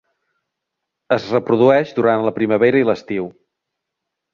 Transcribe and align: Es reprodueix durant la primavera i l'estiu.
Es 1.17 1.29
reprodueix 1.35 1.95
durant 2.01 2.27
la 2.31 2.35
primavera 2.41 2.85
i 2.85 2.91
l'estiu. 2.93 3.33